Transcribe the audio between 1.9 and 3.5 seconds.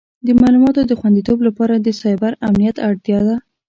سایبر امنیت اړتیا ده.